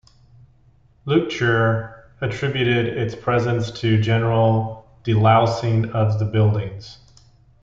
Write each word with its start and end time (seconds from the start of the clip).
Leuchter 1.05 2.05
attributed 2.21 2.87
its 2.87 3.13
presence 3.13 3.69
to 3.69 4.01
general 4.01 4.89
delousing 5.03 5.91
of 5.91 6.17
the 6.17 6.25
buildings. 6.25 6.97